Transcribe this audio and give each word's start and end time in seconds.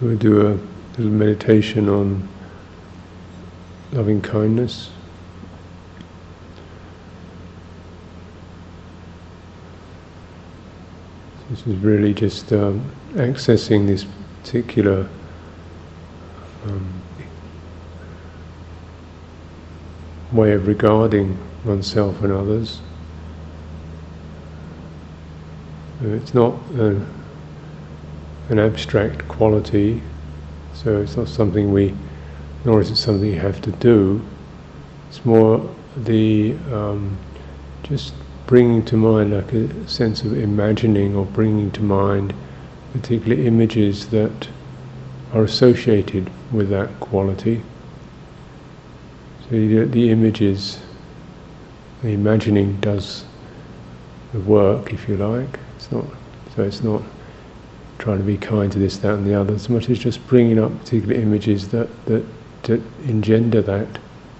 So 0.00 0.06
we 0.06 0.16
do 0.16 0.40
a 0.40 0.58
little 0.96 1.12
meditation 1.12 1.86
on 1.90 2.26
loving 3.92 4.22
kindness. 4.22 4.88
This 11.50 11.66
is 11.66 11.76
really 11.76 12.14
just 12.14 12.50
um, 12.54 12.82
accessing 13.12 13.86
this 13.86 14.06
particular 14.42 15.06
um, 16.64 17.02
way 20.32 20.52
of 20.52 20.66
regarding 20.66 21.36
oneself 21.66 22.22
and 22.22 22.32
others. 22.32 22.80
It's 26.00 26.32
not 26.32 26.54
a, 26.76 27.04
an 28.50 28.58
abstract 28.58 29.26
quality, 29.28 30.02
so 30.74 31.00
it's 31.00 31.16
not 31.16 31.28
something 31.28 31.72
we, 31.72 31.94
nor 32.64 32.80
is 32.80 32.90
it 32.90 32.96
something 32.96 33.32
you 33.32 33.40
have 33.40 33.62
to 33.62 33.70
do. 33.72 34.20
It's 35.08 35.24
more 35.24 35.68
the 35.96 36.54
um, 36.72 37.16
just 37.82 38.12
bringing 38.46 38.84
to 38.84 38.96
mind 38.96 39.32
like 39.32 39.52
a 39.52 39.88
sense 39.88 40.22
of 40.22 40.36
imagining 40.36 41.14
or 41.14 41.24
bringing 41.26 41.70
to 41.70 41.82
mind 41.82 42.34
particular 42.92 43.36
images 43.40 44.08
that 44.08 44.48
are 45.32 45.44
associated 45.44 46.28
with 46.52 46.68
that 46.70 46.88
quality. 46.98 47.62
So 49.42 49.50
the, 49.50 49.84
the 49.84 50.10
images, 50.10 50.80
the 52.02 52.08
imagining 52.08 52.80
does 52.80 53.24
the 54.32 54.40
work, 54.40 54.92
if 54.92 55.08
you 55.08 55.16
like. 55.16 55.58
It's 55.76 55.90
not 55.92 56.04
so. 56.54 56.64
It's 56.64 56.82
not 56.82 57.02
trying 58.00 58.18
to 58.18 58.24
be 58.24 58.38
kind 58.38 58.72
to 58.72 58.78
this, 58.78 58.96
that, 58.98 59.14
and 59.14 59.26
the 59.26 59.34
other. 59.34 59.54
As 59.54 59.68
much 59.68 59.90
as 59.90 59.98
just 59.98 60.26
bringing 60.26 60.58
up 60.58 60.76
particular 60.80 61.14
images 61.14 61.68
that 61.68 61.88
that, 62.06 62.24
that 62.62 62.80
engender 63.04 63.60
that 63.62 63.86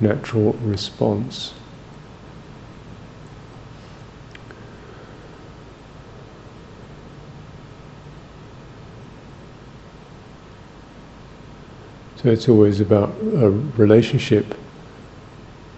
natural 0.00 0.54
response. 0.62 1.52
So 12.16 12.28
it's 12.28 12.48
always 12.48 12.80
about 12.80 13.14
a 13.22 13.50
relationship 13.50 14.54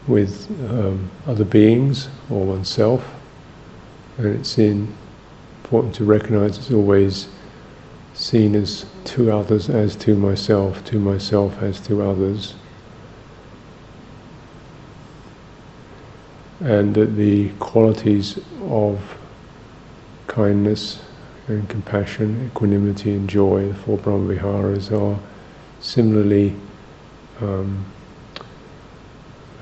with 0.09 0.51
um, 0.69 1.09
other 1.27 1.45
beings 1.45 2.09
or 2.31 2.45
oneself, 2.45 3.05
and 4.19 4.27
it's 4.27 4.59
in, 4.59 4.93
important 5.63 5.95
to 5.97 6.05
recognize 6.05 6.59
it's 6.59 6.73
always 6.73 7.29
seen 8.15 8.55
as 8.55 8.87
to 9.05 9.33
others 9.33 9.69
as 9.69 9.97
to 9.97 10.15
myself, 10.15 10.85
to 10.85 10.99
myself 10.99 11.61
as 11.63 11.81
to 11.81 12.03
others. 12.03 12.55
And 16.61 16.95
that 16.95 17.17
the 17.17 17.49
qualities 17.59 18.39
of 18.69 19.01
kindness 20.29 21.01
and 21.49 21.69
compassion, 21.69 22.47
equanimity 22.47 23.13
and 23.13 23.29
joy, 23.29 23.69
the 23.69 23.75
four 23.75 23.99
Brahmaviharas, 23.99 24.93
are 24.93 25.19
similarly 25.81 26.55
um, 27.41 27.85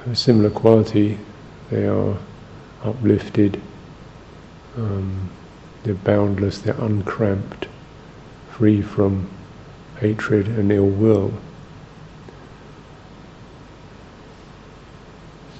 a 0.06 0.14
similar 0.14 0.50
quality. 0.50 1.18
They 1.70 1.86
are 1.86 2.16
uplifted, 2.84 3.60
um, 4.76 5.30
they're 5.82 5.94
boundless, 5.94 6.58
they're 6.58 6.80
uncramped, 6.80 7.66
free 8.60 8.82
from 8.82 9.26
hatred 10.00 10.46
and 10.46 10.70
ill 10.70 10.84
will. 10.84 11.32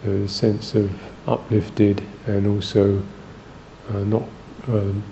So 0.05 0.19
the 0.19 0.29
sense 0.29 0.75
of 0.75 0.93
uplifted 1.27 2.03
and 2.27 2.47
also 2.47 3.03
uh, 3.89 4.01
not 4.01 4.25
um, 4.69 5.03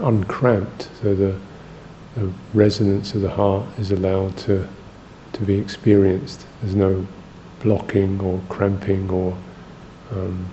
uncramped, 0.00 0.88
so 1.02 1.14
the, 1.14 1.38
the 2.16 2.32
resonance 2.54 3.12
of 3.12 3.20
the 3.20 3.28
heart 3.28 3.66
is 3.78 3.92
allowed 3.92 4.34
to 4.38 4.66
to 5.34 5.42
be 5.42 5.58
experienced. 5.58 6.46
There's 6.62 6.74
no 6.74 7.06
blocking 7.60 8.18
or 8.22 8.40
cramping 8.48 9.10
or 9.10 9.36
um, 10.12 10.48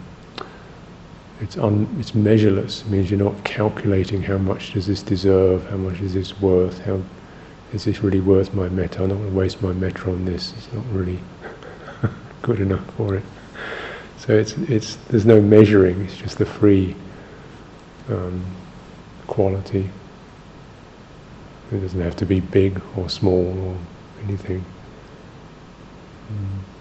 it's 1.41 1.57
un, 1.57 1.87
it's 1.99 2.15
measureless. 2.15 2.81
It 2.81 2.87
means 2.87 3.11
you're 3.11 3.19
not 3.19 3.43
calculating 3.43 4.21
how 4.21 4.37
much 4.37 4.73
does 4.73 4.87
this 4.87 5.01
deserve, 5.01 5.67
how 5.69 5.77
much 5.77 5.99
is 6.01 6.13
this 6.13 6.39
worth, 6.39 6.79
how 6.85 7.01
is 7.73 7.83
this 7.83 8.01
really 8.01 8.21
worth 8.21 8.53
my 8.53 8.69
metta? 8.69 9.03
I'm 9.03 9.09
not 9.09 9.15
going 9.15 9.29
to 9.29 9.35
waste 9.35 9.61
my 9.61 9.73
metta 9.73 10.09
on 10.09 10.25
this. 10.25 10.53
It's 10.57 10.71
not 10.71 10.85
really 10.91 11.19
good 12.41 12.61
enough 12.61 12.85
for 12.95 13.15
it. 13.15 13.23
So 14.17 14.33
it's 14.33 14.53
it's 14.53 14.95
there's 15.09 15.25
no 15.25 15.41
measuring. 15.41 16.01
It's 16.01 16.17
just 16.17 16.37
the 16.37 16.45
free 16.45 16.95
um, 18.09 18.43
quality. 19.27 19.89
It 21.71 21.79
doesn't 21.79 22.01
have 22.01 22.15
to 22.17 22.25
be 22.25 22.39
big 22.39 22.81
or 22.95 23.09
small 23.09 23.59
or 23.59 23.77
anything. 24.23 24.63
Mm. 26.31 26.74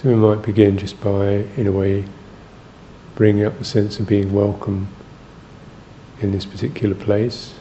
So 0.00 0.08
we 0.08 0.14
might 0.14 0.40
begin 0.40 0.78
just 0.78 0.98
by, 1.02 1.44
in 1.58 1.66
a 1.66 1.72
way, 1.72 2.06
bringing 3.16 3.44
up 3.44 3.58
the 3.58 3.66
sense 3.66 4.00
of 4.00 4.06
being 4.06 4.32
welcome 4.32 4.88
in 6.22 6.32
this 6.32 6.46
particular 6.46 6.94
place, 6.94 7.52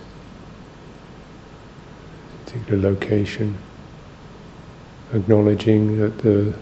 particular 2.46 2.92
location, 2.92 3.58
acknowledging 5.14 6.00
that 6.00 6.18
the, 6.20 6.54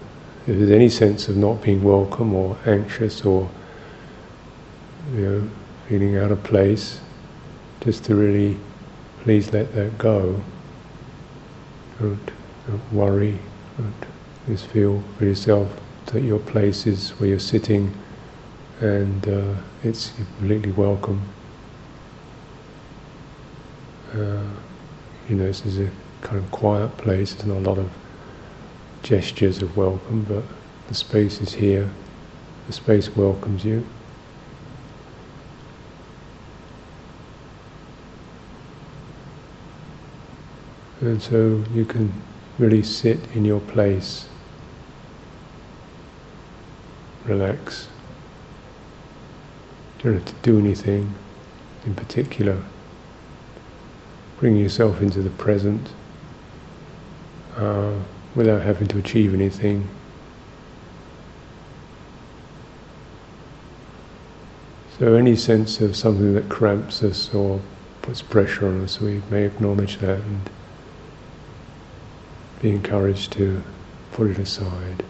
if 0.48 0.58
there's 0.58 0.72
any 0.72 0.90
sense 0.90 1.28
of 1.28 1.38
not 1.38 1.62
being 1.62 1.84
welcome 1.84 2.34
or 2.34 2.58
anxious 2.66 3.24
or 3.24 3.48
you 5.14 5.22
know, 5.22 5.50
feeling 5.88 6.18
out 6.18 6.32
of 6.32 6.42
place, 6.42 7.02
just 7.82 8.04
to 8.06 8.16
really 8.16 8.58
please 9.22 9.54
let 9.54 9.72
that 9.76 9.96
go. 10.00 10.42
Don't, 12.00 12.32
don't 12.66 12.94
worry, 12.94 13.38
don't 13.78 14.17
just 14.48 14.68
feel 14.68 15.04
for 15.18 15.26
yourself 15.26 15.70
that 16.08 16.22
your 16.22 16.40
place 16.40 16.88
is 16.88 17.12
where 17.20 17.30
you're 17.30 17.40
sitting 17.40 17.94
and 18.80 19.28
uh, 19.28 19.54
it's 19.84 20.12
completely 20.12 20.72
welcome. 20.72 21.22
Uh, 24.14 24.42
you 25.28 25.36
know, 25.36 25.46
this 25.46 25.66
is 25.66 25.80
a 25.80 25.90
kind 26.22 26.38
of 26.38 26.50
quiet 26.52 26.96
place, 26.98 27.34
there's 27.34 27.48
not 27.48 27.58
a 27.58 27.70
lot 27.70 27.78
of 27.78 27.90
gestures 29.04 29.62
of 29.62 29.76
welcome, 29.76 30.24
but 30.24 30.44
the 30.88 30.94
space 30.94 31.42
is 31.42 31.54
here, 31.54 31.90
the 32.68 32.74
space 32.74 33.14
welcomes 33.16 33.66
you. 33.66 33.86
And 41.02 41.22
so 41.22 41.64
you 41.74 41.86
can 41.86 42.12
really 42.58 42.82
sit 42.82 43.20
in 43.36 43.46
your 43.46 43.60
place, 43.62 44.28
relax. 47.28 47.88
Don't 50.00 50.14
have 50.14 50.26
to 50.26 50.34
do 50.44 50.60
anything 50.60 51.14
in 51.86 51.96
particular. 51.96 52.62
Bring 54.40 54.56
yourself 54.56 55.02
into 55.02 55.22
the 55.22 55.30
present 55.32 55.90
uh, 57.56 57.94
without 58.36 58.62
having 58.62 58.88
to 58.90 59.00
achieve 59.00 59.34
anything. 59.34 59.88
So 65.00 65.14
any 65.14 65.36
sense 65.36 65.80
of 65.82 65.96
something 65.96 66.34
that 66.34 66.50
cramps 66.50 67.04
us 67.04 67.34
or 67.34 67.62
puts 68.02 68.22
pressure 68.22 68.68
on 68.68 68.84
us, 68.84 69.00
we 69.00 69.22
may 69.30 69.44
acknowledge 69.44 69.98
that 70.00 70.20
and 70.20 70.50
be 72.62 72.72
encouraged 72.72 73.32
to 73.34 73.62
put 74.12 74.28
it 74.32 74.40
aside. 74.40 75.04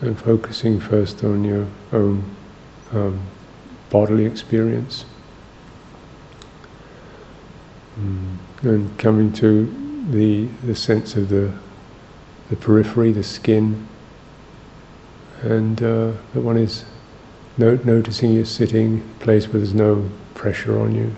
And 0.00 0.18
focusing 0.18 0.80
first 0.80 1.24
on 1.24 1.44
your 1.44 1.66
own 1.92 2.22
um, 2.92 3.20
bodily 3.90 4.26
experience. 4.26 5.04
Mm. 7.98 8.36
And 8.62 8.98
coming 8.98 9.32
to 9.34 9.72
the 10.10 10.46
the 10.64 10.74
sense 10.74 11.16
of 11.16 11.28
the 11.28 11.52
the 12.50 12.56
periphery, 12.56 13.12
the 13.12 13.22
skin, 13.22 13.86
and 15.42 15.82
uh, 15.82 16.12
that 16.34 16.40
one 16.40 16.56
is 16.56 16.84
no, 17.58 17.78
noticing 17.84 18.32
you're 18.32 18.44
sitting 18.44 18.98
a 18.98 19.24
place 19.24 19.46
where 19.48 19.58
there's 19.58 19.74
no 19.74 20.08
pressure 20.34 20.78
on 20.78 20.94
you, 20.94 21.14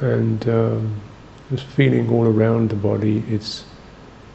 and 0.00 0.48
um, 0.48 1.00
just 1.50 1.66
feeling 1.66 2.10
all 2.10 2.26
around 2.26 2.70
the 2.70 2.76
body. 2.76 3.24
It's 3.28 3.64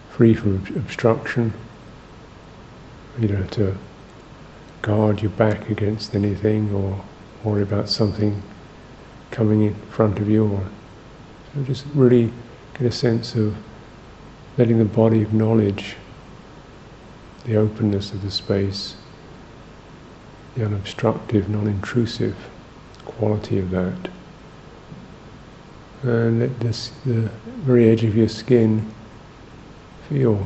free 0.09 0.33
from 0.33 0.55
obstruction. 0.75 1.53
You 3.17 3.29
have 3.29 3.51
to 3.51 3.77
guard 4.81 5.21
your 5.21 5.31
back 5.31 5.69
against 5.69 6.15
anything 6.15 6.73
or 6.73 7.01
worry 7.43 7.61
about 7.61 7.87
something 7.87 8.43
coming 9.31 9.63
in 9.63 9.75
front 9.89 10.19
of 10.19 10.29
you. 10.29 10.45
Or 10.47 10.67
so 11.53 11.63
just 11.63 11.85
really 11.93 12.31
get 12.73 12.87
a 12.87 12.91
sense 12.91 13.35
of 13.35 13.55
letting 14.57 14.79
the 14.79 14.85
body 14.85 15.21
acknowledge 15.21 15.95
the 17.45 17.55
openness 17.55 18.11
of 18.11 18.21
the 18.21 18.31
space, 18.31 18.95
the 20.55 20.65
unobstructive, 20.65 21.47
non-intrusive 21.47 22.35
quality 23.05 23.59
of 23.59 23.69
that. 23.71 24.09
And 26.03 26.39
let 26.41 26.59
this, 26.59 26.91
the 27.05 27.29
very 27.63 27.89
edge 27.89 28.03
of 28.03 28.15
your 28.15 28.29
skin 28.29 28.91
feel 30.09 30.45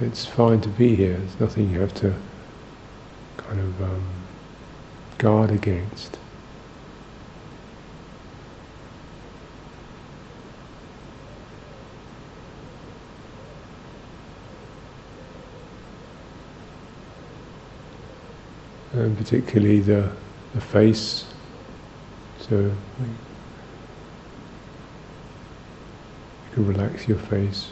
it's 0.00 0.24
fine 0.24 0.60
to 0.60 0.68
be 0.68 0.94
here. 0.94 1.16
There's 1.16 1.40
nothing 1.40 1.70
you 1.70 1.80
have 1.80 1.94
to 1.94 2.14
kind 3.36 3.60
of 3.60 3.82
um, 3.82 4.04
guard 5.18 5.50
against. 5.50 6.18
And 18.94 19.16
particularly 19.16 19.80
the, 19.80 20.10
the 20.54 20.60
face. 20.60 21.24
So 22.40 22.56
you 22.56 22.74
can 26.52 26.66
relax 26.66 27.08
your 27.08 27.18
face. 27.18 27.70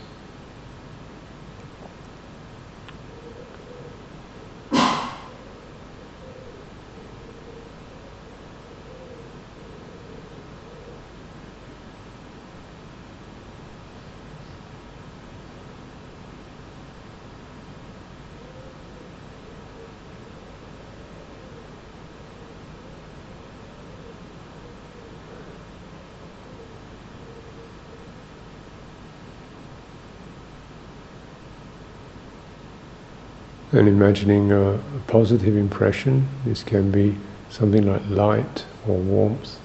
And 33.72 33.86
imagining 33.86 34.50
a, 34.52 34.72
a, 34.72 34.78
positive 35.06 35.56
impression. 35.56 36.28
This 36.44 36.62
can 36.62 36.90
be 36.90 37.16
something 37.50 37.86
like 37.86 38.02
light 38.08 38.64
or 38.86 38.96
warmth, 38.96 39.58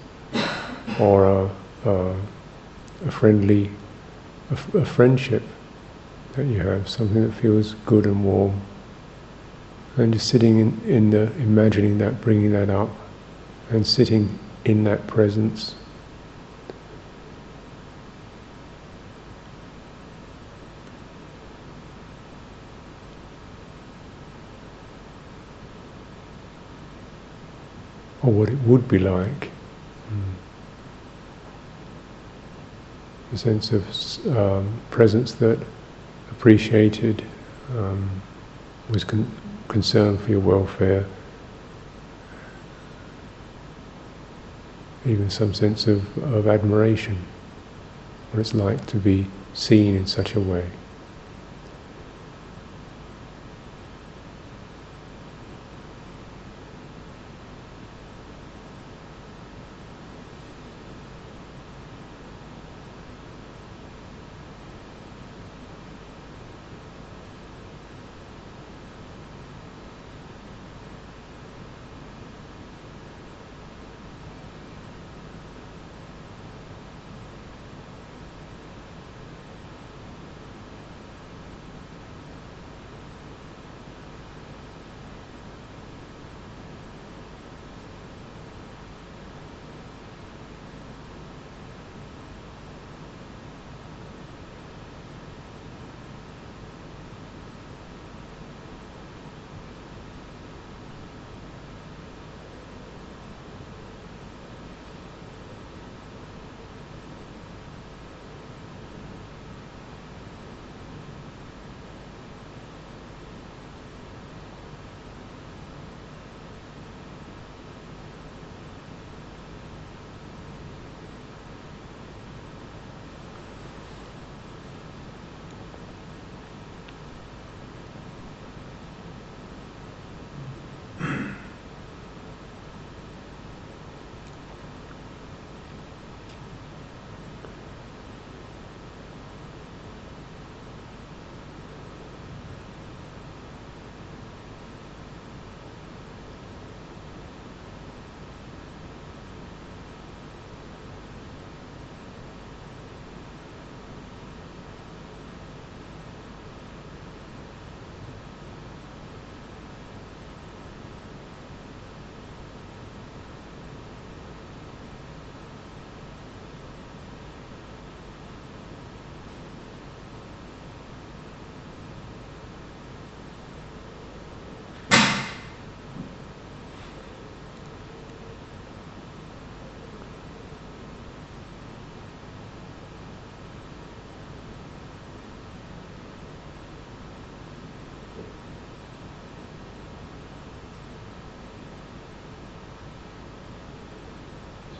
or 0.99 1.25
a, 1.25 1.49
a, 1.85 2.15
a 3.05 3.11
friendly, 3.11 3.71
a, 4.51 4.85
friendship 4.85 5.43
that 6.33 6.45
you 6.45 6.59
have, 6.59 6.87
something 6.87 7.23
that 7.27 7.33
feels 7.33 7.75
good 7.85 8.05
and 8.05 8.23
warm. 8.23 8.61
And 9.97 10.13
just 10.13 10.27
sitting 10.27 10.59
in, 10.59 10.81
in 10.85 11.09
the, 11.09 11.31
imagining 11.37 11.97
that, 11.99 12.21
bringing 12.21 12.51
that 12.51 12.69
up, 12.69 12.89
and 13.69 13.85
sitting 13.85 14.37
in 14.65 14.83
that 14.83 15.07
presence. 15.07 15.75
Or 28.25 28.31
what 28.31 28.49
it 28.49 28.57
would 28.65 28.87
be 28.87 28.99
like. 28.99 29.51
Mm. 30.11 30.33
A 33.33 33.37
sense 33.37 33.71
of 33.71 34.37
um, 34.37 34.81
presence 34.89 35.33
that 35.35 35.59
appreciated, 36.31 37.23
um, 37.77 38.09
was 38.89 39.03
con- 39.03 39.29
concerned 39.67 40.19
for 40.21 40.31
your 40.31 40.39
welfare, 40.39 41.05
even 45.05 45.29
some 45.29 45.53
sense 45.53 45.87
of, 45.87 46.17
of 46.33 46.47
admiration, 46.47 47.17
what 48.31 48.39
it's 48.39 48.53
like 48.53 48.85
to 48.87 48.97
be 48.97 49.25
seen 49.53 49.95
in 49.95 50.07
such 50.07 50.35
a 50.35 50.39
way. 50.39 50.67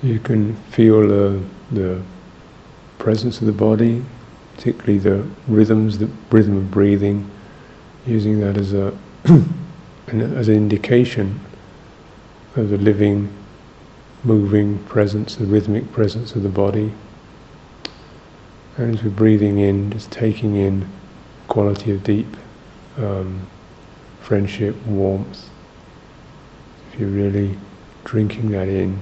You 0.05 0.19
can 0.19 0.55
feel 0.69 1.01
the 1.71 1.99
presence 2.99 3.39
of 3.39 3.47
the 3.47 3.51
body, 3.51 4.05
particularly 4.55 4.99
the 4.99 5.25
rhythms, 5.47 5.97
the 5.97 6.07
rhythm 6.29 6.57
of 6.57 6.69
breathing, 6.69 7.27
using 8.05 8.39
that 8.39 8.55
as 8.55 8.73
a 8.73 8.95
as 10.07 10.47
an 10.47 10.53
indication 10.53 11.39
of 12.55 12.69
the 12.69 12.77
living, 12.77 13.33
moving 14.23 14.77
presence, 14.83 15.37
the 15.37 15.45
rhythmic 15.45 15.91
presence 15.91 16.35
of 16.35 16.43
the 16.43 16.49
body. 16.49 16.93
And 18.77 18.93
as 18.93 19.03
we're 19.03 19.09
breathing 19.09 19.57
in, 19.57 19.89
just 19.91 20.11
taking 20.11 20.55
in 20.55 20.87
quality 21.47 21.89
of 21.89 22.03
deep 22.03 22.37
um, 22.97 23.47
friendship, 24.21 24.75
warmth. 24.85 25.49
If 26.93 26.99
you're 26.99 27.09
really 27.09 27.57
drinking 28.03 28.51
that 28.51 28.67
in. 28.67 29.01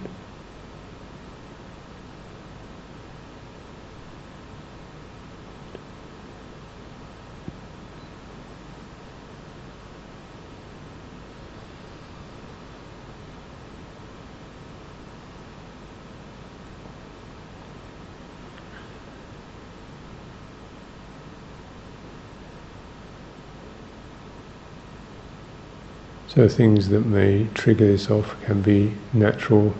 So 26.34 26.50
things 26.50 26.90
that 26.90 27.06
may 27.06 27.46
trigger 27.54 27.86
this 27.86 28.10
off 28.10 28.36
can 28.46 28.64
be 28.64 28.92
natural 29.14 29.72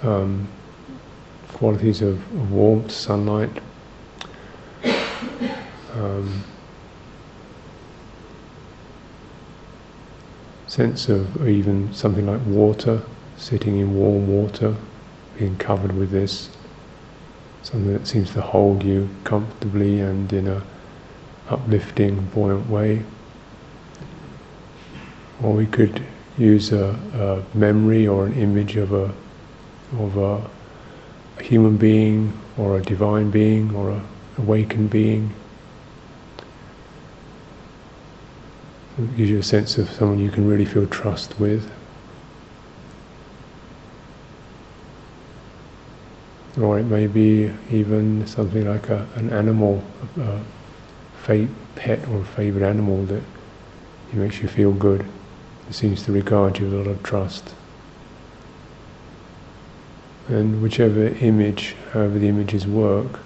um, 0.00 0.46
qualities 1.48 2.02
of, 2.02 2.18
of, 2.36 2.52
warmth, 2.52 2.92
sunlight, 2.92 3.50
um, 5.94 6.44
sense 10.68 11.08
of 11.08 11.48
even 11.48 11.92
something 11.92 12.26
like 12.26 12.40
water, 12.46 13.02
sitting 13.36 13.78
in 13.78 13.92
warm 13.96 14.28
water, 14.28 14.76
being 15.36 15.56
covered 15.56 15.96
with 15.96 16.12
this, 16.12 16.48
something 17.64 17.92
that 17.92 18.06
seems 18.06 18.32
to 18.34 18.40
hold 18.40 18.84
you 18.84 19.08
comfortably 19.24 19.98
and 19.98 20.32
in 20.32 20.46
a 20.46 20.62
uplifting, 21.48 22.24
buoyant 22.26 22.70
way. 22.70 23.02
Or 25.42 25.54
we 25.54 25.66
could 25.66 26.02
use 26.36 26.72
a, 26.72 26.98
a 27.14 27.56
memory 27.56 28.06
or 28.06 28.26
an 28.26 28.34
image 28.34 28.76
of 28.76 28.92
a 28.92 29.12
of 29.98 30.16
a, 30.16 30.50
human 31.42 31.76
being 31.78 32.32
or 32.58 32.78
a 32.78 32.82
divine 32.82 33.30
being 33.30 33.74
or 33.74 33.90
a 33.90 34.02
awakened 34.36 34.90
being. 34.90 35.32
It 38.98 39.16
gives 39.16 39.30
you 39.30 39.38
a 39.38 39.42
sense 39.42 39.78
of 39.78 39.90
someone 39.90 40.18
you 40.18 40.30
can 40.30 40.46
really 40.46 40.66
feel 40.66 40.86
trust 40.86 41.40
with. 41.40 41.70
Or 46.60 46.78
it 46.78 46.84
may 46.84 47.06
be 47.06 47.50
even 47.70 48.26
something 48.26 48.68
like 48.68 48.90
a, 48.90 49.08
an 49.14 49.30
animal, 49.30 49.82
a, 50.18 50.40
a 51.28 51.48
pet 51.74 52.06
or 52.08 52.18
a 52.20 52.24
favorite 52.24 52.66
animal 52.68 53.04
that 53.06 53.22
makes 54.12 54.42
you 54.42 54.48
feel 54.48 54.72
good 54.72 55.06
seems 55.74 56.02
to 56.04 56.12
regard 56.12 56.58
you 56.58 56.66
with 56.66 56.74
a 56.74 56.76
lot 56.78 56.86
of 56.86 57.02
trust. 57.02 57.54
And 60.28 60.62
whichever 60.62 61.08
image, 61.08 61.74
however 61.92 62.18
the 62.18 62.28
images 62.28 62.66
work, 62.66 63.20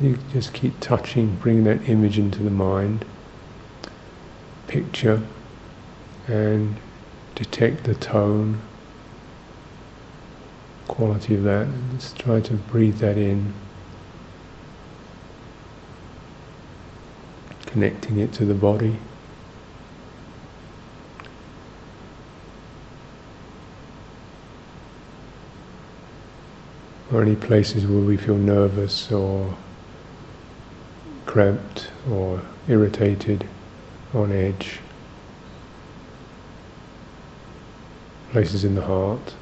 you 0.00 0.18
just 0.32 0.52
keep 0.52 0.78
touching, 0.80 1.34
bring 1.36 1.64
that 1.64 1.88
image 1.88 2.18
into 2.18 2.42
the 2.42 2.50
mind, 2.50 3.04
picture, 4.68 5.20
and 6.28 6.76
detect 7.34 7.84
the 7.84 7.94
tone, 7.94 8.60
quality 10.86 11.34
of 11.34 11.42
that, 11.42 11.66
and 11.66 11.98
just 11.98 12.18
try 12.18 12.40
to 12.40 12.54
breathe 12.54 12.98
that 12.98 13.16
in. 13.16 13.52
Connecting 17.66 18.18
it 18.18 18.32
to 18.34 18.44
the 18.44 18.54
body. 18.54 18.96
Or 27.12 27.22
any 27.22 27.36
places 27.36 27.86
where 27.86 28.02
we 28.02 28.16
feel 28.16 28.36
nervous 28.36 29.10
or 29.10 29.54
cramped 31.26 31.90
or 32.10 32.40
irritated, 32.68 33.46
on 34.14 34.32
edge, 34.32 34.80
places 38.30 38.64
in 38.64 38.74
the 38.74 38.82
heart. 38.82 39.34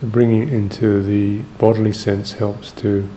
So 0.00 0.06
bringing 0.06 0.42
it 0.48 0.52
into 0.52 1.02
the 1.02 1.42
bodily 1.58 1.92
sense 1.92 2.32
helps 2.32 2.72
to 2.72 3.08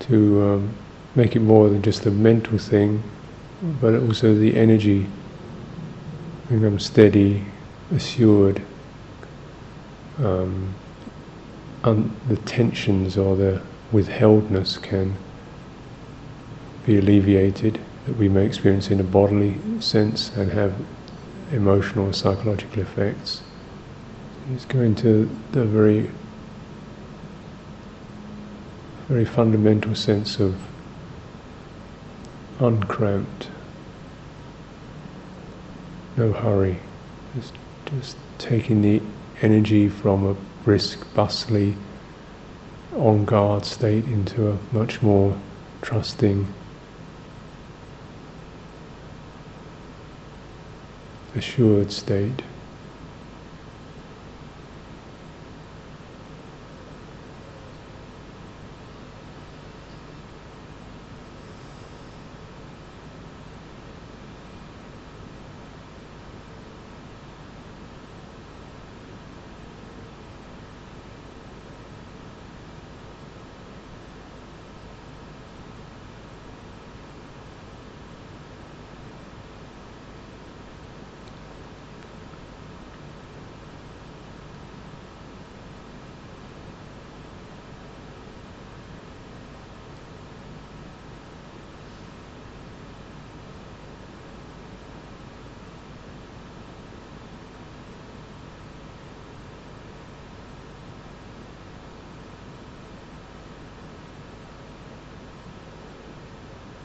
to 0.00 0.42
um, 0.42 0.74
make 1.16 1.34
it 1.34 1.40
more 1.40 1.68
than 1.68 1.82
just 1.82 2.06
a 2.06 2.10
mental 2.10 2.56
thing, 2.56 3.02
but 3.80 3.94
also 3.94 4.34
the 4.34 4.56
energy 4.56 5.06
become 6.48 6.78
steady, 6.78 7.44
assured. 7.92 8.62
Um, 10.18 10.74
the 11.82 12.36
tensions 12.44 13.16
or 13.16 13.34
the 13.34 13.62
withheldness 13.92 14.76
can 14.78 15.16
be 16.84 16.98
alleviated 16.98 17.80
that 18.06 18.16
we 18.16 18.28
may 18.28 18.44
experience 18.44 18.90
in 18.90 19.00
a 19.00 19.04
bodily 19.04 19.58
sense 19.80 20.30
and 20.36 20.52
have 20.52 20.74
emotional 21.52 22.06
and 22.06 22.14
psychological 22.14 22.82
effects. 22.82 23.42
It's 24.54 24.64
going 24.64 24.94
to 24.96 25.28
the 25.52 25.64
very, 25.66 26.10
very 29.06 29.26
fundamental 29.26 29.94
sense 29.94 30.40
of 30.40 30.56
uncramped, 32.58 33.48
no 36.16 36.32
hurry, 36.32 36.78
just, 37.36 37.52
just 37.90 38.16
taking 38.38 38.80
the 38.80 39.02
energy 39.42 39.86
from 39.86 40.24
a 40.24 40.34
brisk, 40.64 41.06
bustly, 41.12 41.76
on 42.96 43.26
guard 43.26 43.66
state 43.66 44.04
into 44.06 44.50
a 44.50 44.58
much 44.72 45.02
more 45.02 45.36
trusting, 45.82 46.46
assured 51.34 51.92
state. 51.92 52.42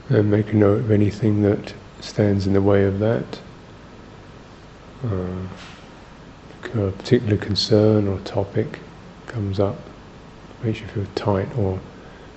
And 0.10 0.29
make 0.29 0.51
a 0.51 0.55
note 0.55 0.81
of 0.81 0.91
anything 0.91 1.41
that 1.43 1.74
stands 2.01 2.45
in 2.45 2.53
the 2.53 2.62
way 2.62 2.83
of 2.86 3.00
that. 3.00 3.39
Uh, 5.03 5.48
a 6.75 6.91
particular 6.91 7.38
concern 7.38 8.07
or 8.07 8.19
topic 8.22 8.79
comes 9.27 9.60
up, 9.60 9.77
makes 10.63 10.81
you 10.81 10.88
feel 10.88 11.05
tight 11.13 11.55
or 11.57 11.79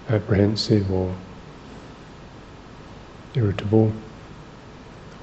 apprehensive 0.08 0.92
or 0.92 1.14
irritable, 3.35 3.92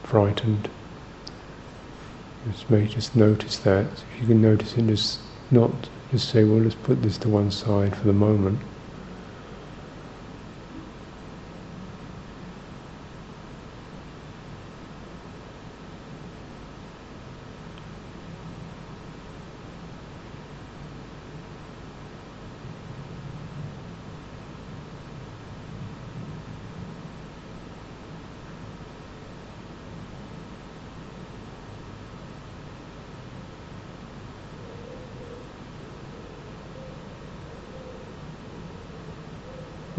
frightened. 0.04 0.70
Just 2.52 2.70
may 2.70 2.88
just 2.88 3.16
notice 3.16 3.58
that. 3.60 3.86
If 3.86 4.22
you 4.22 4.28
can 4.28 4.42
notice 4.42 4.76
it, 4.78 4.88
just 4.88 5.20
not 5.52 5.72
just 6.12 6.30
say, 6.30 6.44
well, 6.44 6.60
let's 6.60 6.76
put 6.76 7.02
this 7.02 7.18
to 7.20 7.30
one 7.30 7.52
side 7.52 7.96
for 7.96 8.06
the 8.06 8.14
moment. 8.14 8.60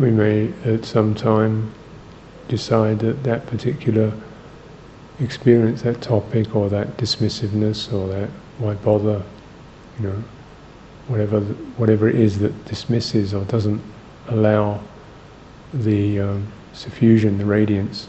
We 0.04 0.10
may 0.10 0.52
at 0.66 0.84
some 0.84 1.14
time 1.14 1.72
decide 2.48 2.98
that 2.98 3.22
that 3.22 3.46
particular 3.46 4.12
experience, 5.18 5.80
that 5.80 6.02
topic, 6.02 6.54
or 6.54 6.68
that 6.68 6.98
dismissiveness, 6.98 7.90
or 7.90 8.06
that 8.08 8.28
why 8.58 8.74
bother, 8.74 9.22
you 9.98 10.06
know, 10.06 10.24
whatever 11.08 11.40
whatever 11.80 12.06
it 12.06 12.16
is 12.16 12.38
that 12.38 12.52
dismisses 12.66 13.32
or 13.32 13.44
doesn't 13.44 13.80
allow 14.28 14.78
the 15.72 16.20
um, 16.20 16.46
suffusion, 16.74 17.38
the 17.38 17.46
radiance, 17.46 18.08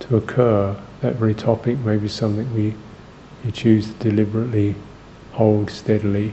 to 0.00 0.16
occur. 0.16 0.76
That 1.02 1.14
very 1.14 1.34
topic 1.34 1.78
may 1.78 1.98
be 1.98 2.08
something 2.08 2.52
we 2.52 2.74
we 3.44 3.52
choose 3.52 3.86
to 3.86 4.10
deliberately 4.10 4.74
hold 5.30 5.70
steadily. 5.70 6.32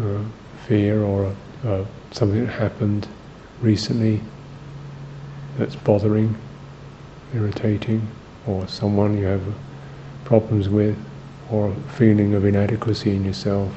Uh, 0.00 0.22
fear 0.66 1.02
or 1.02 1.34
a 1.66 1.86
something 2.12 2.46
that 2.46 2.52
happened 2.52 3.06
recently 3.60 4.20
that's 5.58 5.76
bothering, 5.76 6.36
irritating, 7.34 8.06
or 8.46 8.66
someone 8.68 9.16
you 9.18 9.24
have 9.24 9.42
problems 10.24 10.68
with, 10.68 10.96
or 11.50 11.70
a 11.70 11.74
feeling 11.92 12.34
of 12.34 12.44
inadequacy 12.44 13.14
in 13.14 13.24
yourself, 13.24 13.72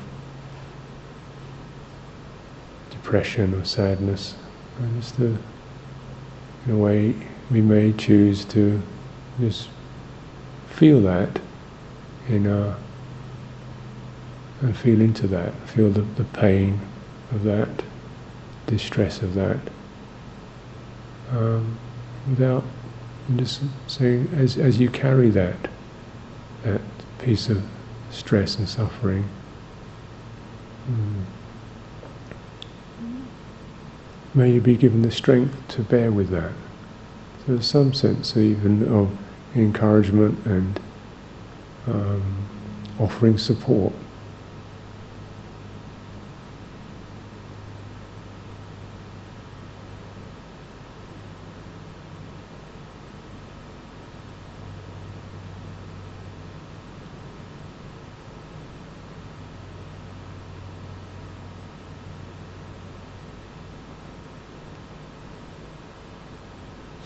depression 2.92 3.54
or 3.54 3.64
sadness. 3.64 4.36
And 4.80 5.02
just 5.02 5.18
the, 5.18 5.38
in 6.66 6.72
a 6.72 6.78
way, 6.78 7.16
we 7.50 7.62
may 7.62 7.94
choose 7.94 8.46
to 8.46 8.82
just 9.40 9.70
feel 10.68 11.02
that 11.02 11.40
in 12.28 12.48
our, 12.48 12.76
and 14.62 14.76
feel 14.76 15.02
into 15.02 15.28
that, 15.28 15.54
feel 15.70 15.90
the, 15.90 16.02
the 16.02 16.26
pain 16.26 16.80
of 17.32 17.44
that 17.44 17.70
distress 18.68 19.22
of 19.22 19.34
that 19.34 19.60
um, 21.32 21.78
without 22.30 22.64
just 23.36 23.62
saying 23.88 24.30
as, 24.36 24.58
as 24.58 24.80
you 24.80 24.90
carry 24.90 25.30
that 25.30 25.58
that 26.64 26.82
piece 27.20 27.50
of 27.50 27.64
stress 28.10 28.58
and 28.58 28.68
suffering 28.68 29.28
um, 30.88 31.26
may 34.34 34.52
you 34.52 34.62
be 34.62 34.76
given 34.76 35.02
the 35.02 35.12
strength 35.12 35.56
to 35.68 35.82
bear 35.84 36.12
with 36.12 36.30
that. 36.30 36.52
So 37.40 37.54
there's 37.54 37.68
some 37.70 37.94
sense 37.94 38.38
even 38.38 38.88
of 38.88 39.10
encouragement 39.56 40.46
and 40.46 40.80
um, 41.88 42.48
offering 43.00 43.38
support 43.38 43.94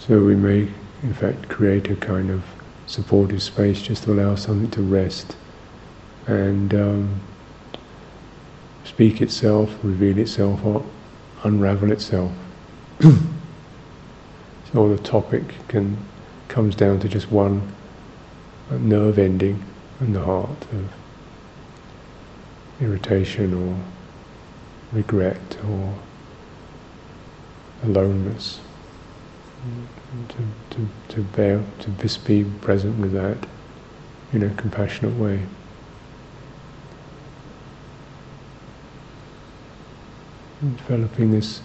So 0.05 0.19
we 0.19 0.35
may, 0.35 0.67
in 1.01 1.13
fact, 1.13 1.47
create 1.47 1.89
a 1.89 1.95
kind 1.95 2.29
of 2.29 2.43
supportive 2.87 3.41
space 3.41 3.81
just 3.81 4.03
to 4.03 4.11
allow 4.11 4.35
something 4.35 4.69
to 4.71 4.81
rest 4.81 5.37
and 6.27 6.75
um, 6.75 7.21
speak 8.83 9.21
itself, 9.21 9.73
reveal 9.81 10.17
itself, 10.17 10.65
or 10.65 10.85
unravel 11.45 11.89
itself. 11.89 12.33
so 12.99 13.13
the 14.93 15.01
topic 15.03 15.55
can 15.69 15.97
comes 16.49 16.75
down 16.75 16.99
to 16.99 17.07
just 17.07 17.31
one 17.31 17.73
nerve 18.71 19.17
ending 19.17 19.63
in 20.01 20.11
the 20.11 20.19
heart 20.21 20.67
of 20.73 20.93
irritation 22.81 23.53
or 23.53 23.79
regret 24.91 25.57
or 25.65 25.95
aloneness 27.83 28.59
to, 30.29 30.37
to, 30.71 30.87
to 31.09 31.21
bear, 31.21 31.63
to 31.79 31.89
just 31.91 32.25
be 32.25 32.43
present 32.61 32.99
with 32.99 33.13
that 33.13 33.37
in 34.33 34.43
a 34.43 34.49
compassionate 34.55 35.17
way. 35.17 35.39
And 40.61 40.77
developing 40.77 41.31
this 41.31 41.61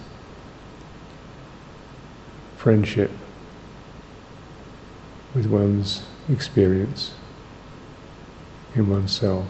friendship 2.56 3.10
with 5.34 5.46
one's 5.46 6.02
experience 6.28 7.12
in 8.74 8.88
oneself. 8.90 9.46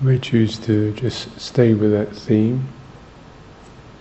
May 0.00 0.18
choose 0.18 0.58
to 0.58 0.92
just 0.92 1.40
stay 1.40 1.74
with 1.74 1.90
that 1.90 2.14
theme, 2.14 2.68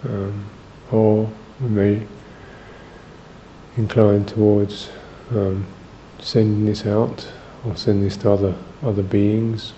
um, 0.03 0.45
or 0.91 1.29
we 1.59 1.67
may 1.67 2.07
incline 3.77 4.25
towards 4.25 4.89
um, 5.31 5.65
sending 6.19 6.65
this 6.65 6.85
out 6.85 7.27
or 7.65 7.75
sending 7.75 8.03
this 8.03 8.17
to 8.17 8.31
other 8.31 8.55
other 8.83 9.03
beings. 9.03 9.73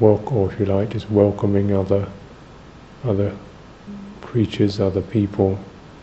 Welcome, 0.00 0.36
or 0.36 0.52
if 0.52 0.58
you 0.58 0.66
like, 0.66 0.90
just 0.90 1.10
welcoming 1.10 1.74
other 1.74 2.08
other 3.04 3.36
creatures, 4.22 4.80
other 4.80 5.02
people 5.02 5.58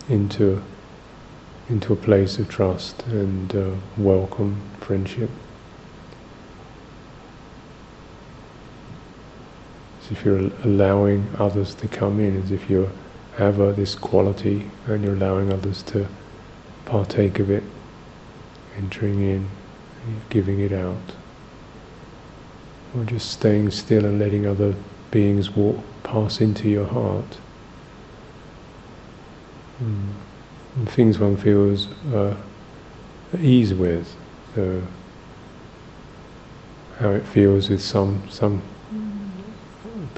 into 0.08 0.62
into 1.68 1.94
a 1.94 1.96
place 1.96 2.38
of 2.38 2.48
trust 2.48 3.04
and 3.08 3.56
uh, 3.56 3.72
welcome, 3.98 4.60
friendship. 4.82 5.30
If 10.12 10.26
you're 10.26 10.52
allowing 10.64 11.28
others 11.38 11.76
to 11.76 11.88
come 11.88 12.20
in, 12.20 12.42
as 12.42 12.52
if 12.52 12.70
you 12.70 12.90
have 13.38 13.62
uh, 13.62 13.72
this 13.72 13.96
quality 13.96 14.70
and 14.88 15.04
you're 15.04 15.14
allowing 15.14 15.54
others 15.54 15.84
to 15.84 16.08
partake 16.86 17.40
of 17.40 17.52
it, 17.52 17.64
entering 18.76 19.22
in, 19.22 19.50
giving 20.30 20.60
it 20.60 20.74
out. 20.74 21.14
Or 22.96 23.04
just 23.04 23.32
staying 23.32 23.72
still 23.72 24.06
and 24.06 24.18
letting 24.20 24.48
other 24.48 24.74
beings 25.12 25.52
walk, 25.52 25.78
pass 26.04 26.42
into 26.42 26.68
your 26.68 26.88
heart. 26.88 27.38
Mm. 29.84 30.14
And 30.76 30.90
things 30.90 31.20
one 31.20 31.38
feels 31.38 31.88
uh, 32.14 32.36
at 33.34 33.40
ease 33.40 33.74
with, 33.74 34.16
so 34.56 34.82
how 37.00 37.12
it 37.12 37.26
feels 37.26 37.70
with 37.70 37.82
some 37.82 38.22
some 38.30 38.62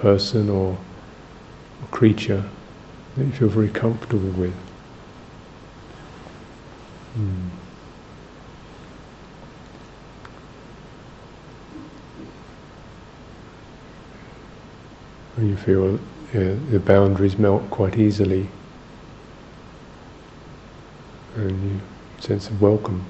person 0.01 0.49
or, 0.49 0.71
or 0.71 1.87
creature 1.91 2.43
that 3.15 3.23
you 3.23 3.31
feel 3.31 3.49
very 3.49 3.69
comfortable 3.69 4.29
with. 4.29 4.55
Mm. 7.17 7.49
When 15.35 15.49
you 15.49 15.55
feel 15.55 15.99
the 16.33 16.79
boundaries 16.79 17.37
melt 17.37 17.69
quite 17.69 17.97
easily 17.97 18.47
and 21.35 21.71
you 21.71 21.81
sense 22.19 22.47
of 22.49 22.61
welcome. 22.61 23.05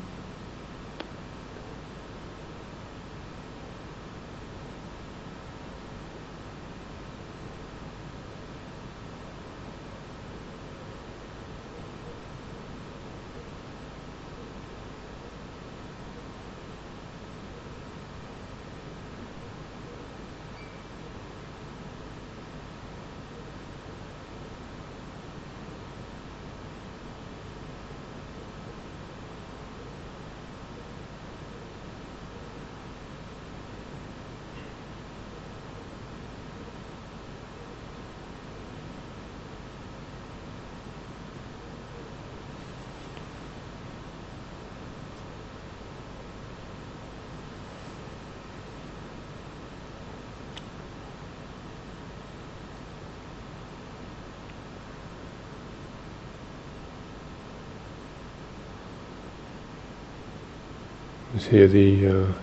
Here 61.38 61.68
the 61.68 62.08
uh, 62.08 62.34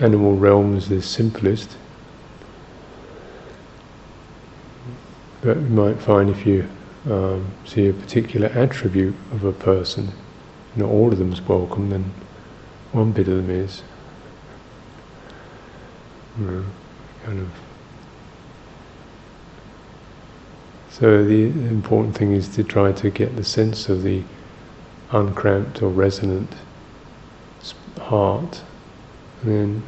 animal 0.00 0.36
realm 0.36 0.76
is 0.76 0.88
the 0.88 1.00
simplest. 1.00 1.76
But 5.40 5.56
you 5.56 5.62
might 5.62 6.00
find 6.00 6.30
if 6.30 6.46
you 6.46 6.68
um, 7.10 7.50
see 7.64 7.88
a 7.88 7.92
particular 7.92 8.48
attribute 8.48 9.14
of 9.32 9.44
a 9.44 9.52
person, 9.52 10.10
not 10.76 10.88
all 10.88 11.12
of 11.12 11.18
them 11.18 11.32
is 11.32 11.40
welcome, 11.42 11.90
then 11.90 12.12
one 12.92 13.12
bit 13.12 13.28
of 13.28 13.36
them 13.36 13.50
is. 13.50 13.82
You 16.38 16.46
know, 16.46 16.64
kind 17.24 17.40
of. 17.40 17.50
So 20.90 21.24
the 21.24 21.44
important 21.46 22.16
thing 22.16 22.32
is 22.32 22.48
to 22.54 22.62
try 22.64 22.92
to 22.92 23.10
get 23.10 23.36
the 23.36 23.44
sense 23.44 23.88
of 23.88 24.02
the 24.02 24.22
uncramped 25.10 25.82
or 25.82 25.88
resonant 25.88 26.52
heart, 27.98 28.62
and 29.42 29.50
then 29.50 29.82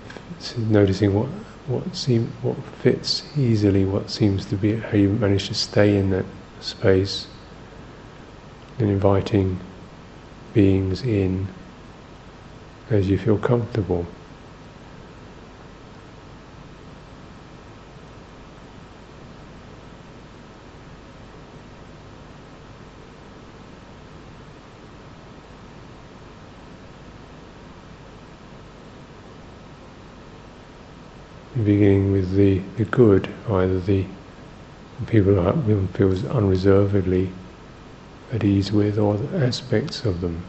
noticing 0.71 1.15
what 1.15 1.29
what 1.67 1.97
seem 1.97 2.27
what 2.43 2.57
fits 2.83 3.25
easily, 3.37 3.85
what 3.85 4.11
seems 4.11 4.47
to 4.47 4.57
be 4.57 4.77
how 4.77 4.97
you 4.97 5.09
manage 5.11 5.49
to 5.49 5.55
stay 5.55 5.97
in 5.97 6.11
that 6.11 6.25
space, 6.61 7.27
and 8.79 8.91
inviting 8.91 9.59
beings 10.55 11.03
in 11.03 11.47
as 12.91 13.09
you 13.09 13.19
feel 13.19 13.39
comfortable. 13.39 14.07
Beginning 31.67 32.13
with 32.13 32.33
the, 32.35 32.61
the 32.77 32.85
good, 32.85 33.29
either 33.51 33.81
the 33.81 34.07
people 35.07 35.35
who 35.35 35.87
feels 35.89 36.25
unreservedly 36.25 37.31
at 38.33 38.45
ease 38.45 38.73
with, 38.73 38.99
or 38.99 39.17
the 39.17 39.45
aspects 39.45 40.05
of 40.05 40.21
them. 40.21 40.43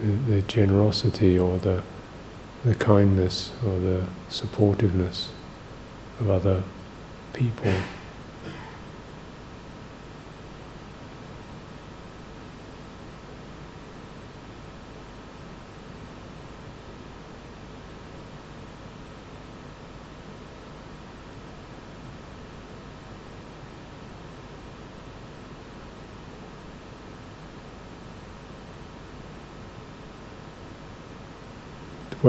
The, 0.00 0.34
the 0.34 0.42
generosity 0.42 1.38
or 1.38 1.58
the, 1.58 1.82
the 2.64 2.74
kindness 2.74 3.52
or 3.64 3.78
the 3.78 4.04
supportiveness 4.28 5.28
of 6.18 6.30
other 6.30 6.62
people. 7.32 7.72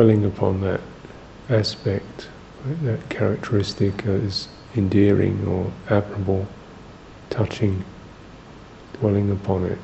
Dwelling 0.01 0.25
upon 0.25 0.61
that 0.61 0.81
aspect, 1.49 2.27
that 2.81 3.07
characteristic 3.09 3.93
is 4.07 4.47
endearing 4.75 5.47
or 5.47 5.71
admirable, 5.95 6.47
touching, 7.29 7.83
dwelling 8.93 9.29
upon 9.29 9.63
it. 9.65 9.77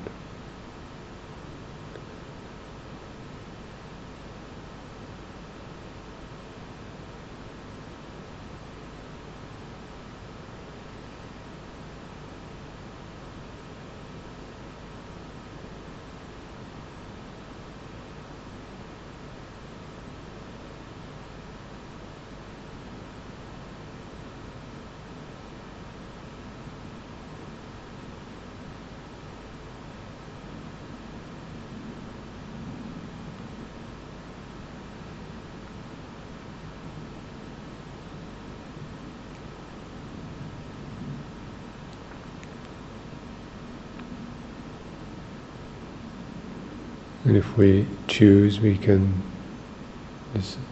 And 47.28 47.36
if 47.36 47.58
we 47.58 47.86
choose, 48.08 48.62
we 48.62 48.78
can 48.78 49.22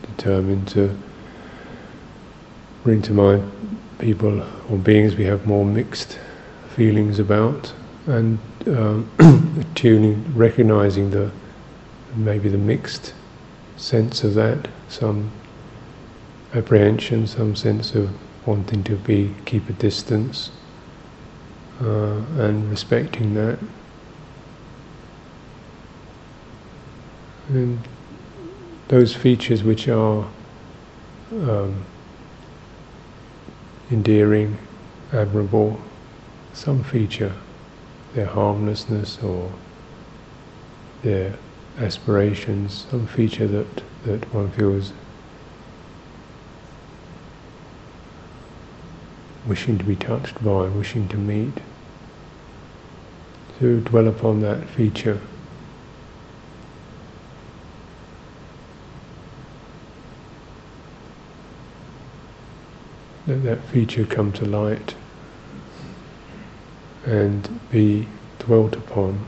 determine 0.04 0.66
to 0.68 0.98
bring 2.82 3.02
to 3.02 3.14
mind 3.14 3.52
people 4.00 4.42
or 4.70 4.78
beings 4.78 5.18
we 5.18 5.26
have 5.26 5.46
more 5.46 5.66
mixed 5.66 6.18
feelings 6.74 7.20
about, 7.20 7.74
and 8.08 8.40
um, 8.68 9.66
tuning, 9.76 10.24
recognizing 10.34 11.10
the 11.10 11.30
maybe 12.16 12.48
the 12.48 12.58
mixed 12.58 13.14
sense 13.76 14.24
of 14.24 14.34
that, 14.36 14.70
some 14.88 15.30
apprehension, 16.54 17.28
some 17.28 17.54
sense 17.58 17.96
of 17.96 18.10
wanting 18.48 18.82
to 18.86 18.96
be 18.96 19.36
keep 19.44 19.68
a 19.68 19.74
distance, 19.74 20.52
uh, 21.82 22.22
and 22.38 22.70
respecting 22.70 23.34
that. 23.34 23.60
And 27.50 27.80
those 28.88 29.16
features 29.16 29.64
which 29.64 29.88
are 29.88 30.28
um, 31.32 31.86
endearing, 33.92 34.58
admirable, 35.14 35.80
some 36.54 36.84
feature, 36.84 37.34
their 38.14 38.26
harmlessness 38.26 39.20
or 39.22 39.52
their 41.04 41.36
aspirations, 41.78 42.86
some 42.90 43.06
feature 43.06 43.48
that, 43.48 43.84
that 44.06 44.34
one 44.34 44.50
feels 44.52 44.92
wishing 49.46 49.78
to 49.78 49.84
be 49.84 49.96
touched 49.96 50.44
by, 50.44 50.68
wishing 50.68 51.08
to 51.10 51.18
meet, 51.18 51.54
to 53.60 53.80
dwell 53.82 54.08
upon 54.08 54.40
that 54.42 54.68
feature. 54.70 55.22
Let 63.28 63.42
that 63.42 63.64
feature 63.66 64.06
come 64.06 64.32
to 64.34 64.46
light 64.46 64.94
and 67.06 67.60
be 67.72 68.08
dwelt 68.38 68.76
upon. 68.76 69.20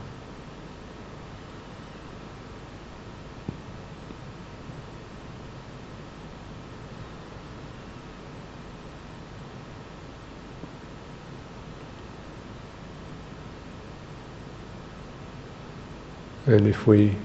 And 16.46 16.68
if 16.68 16.86
we 16.86 17.16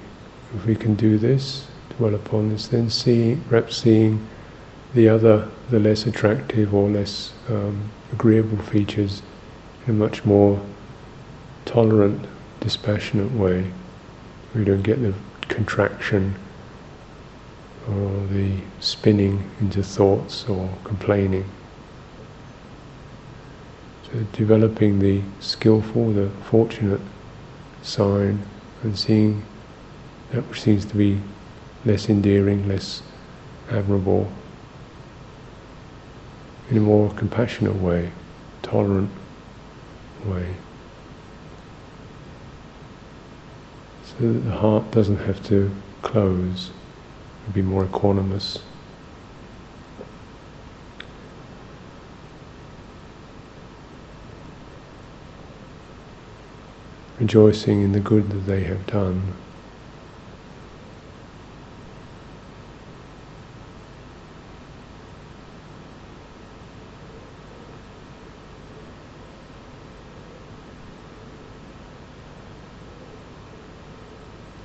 if 0.56 0.66
we 0.66 0.76
can 0.76 0.96
do 0.96 1.20
this, 1.20 1.68
dwell 1.98 2.16
upon 2.16 2.50
this, 2.50 2.68
then 2.68 2.90
seeing 2.90 3.42
perhaps 3.42 3.78
seeing 3.78 4.28
the 4.94 5.10
other, 5.10 5.48
the 5.70 5.80
less 5.80 6.06
attractive 6.06 6.74
or 6.74 6.90
less 6.90 7.34
um, 7.50 7.90
agreeable 8.12 8.58
features 8.58 9.22
in 9.88 9.96
a 9.96 9.98
much 9.98 10.24
more 10.24 10.62
tolerant, 11.66 12.26
dispassionate 12.60 13.32
way. 13.32 13.72
We 14.54 14.64
don't 14.64 14.84
get 14.84 15.02
the 15.02 15.14
contraction 15.42 16.36
or 17.90 18.28
the 18.28 18.58
spinning 18.80 19.50
into 19.60 19.84
thoughts 19.84 20.48
or 20.48 20.70
complaining. 20.84 21.46
So 24.06 24.24
developing 24.32 25.00
the 25.00 25.22
skillful, 25.40 26.14
the 26.14 26.30
fortunate 26.46 27.02
sign 27.82 28.42
and 28.84 28.98
seeing 28.98 29.44
that 30.32 30.48
which 30.48 30.62
seems 30.62 30.86
to 30.86 30.96
be 30.96 31.20
less 31.86 32.10
endearing, 32.10 32.68
less 32.68 33.02
admirable, 33.70 34.32
in 36.74 36.80
a 36.80 36.82
more 36.82 37.12
compassionate 37.12 37.76
way, 37.76 38.12
tolerant 38.64 39.12
way. 40.26 40.56
So 44.02 44.16
that 44.34 44.40
the 44.40 44.58
heart 44.58 44.90
doesn't 44.90 45.18
have 45.18 45.46
to 45.50 45.70
close, 46.02 46.72
and 47.46 47.54
be 47.54 47.62
more 47.62 47.86
equanimous. 47.86 48.60
rejoicing 57.20 57.82
in 57.84 57.92
the 57.92 58.00
good 58.00 58.32
that 58.32 58.52
they 58.52 58.64
have 58.64 58.86
done. 58.88 59.34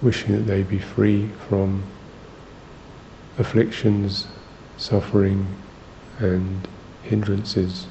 Wishing 0.00 0.32
that 0.36 0.46
they 0.46 0.62
be 0.62 0.78
free 0.78 1.28
from 1.48 1.82
afflictions, 3.38 4.26
suffering, 4.76 5.46
and 6.18 6.66
hindrances. 7.02 7.86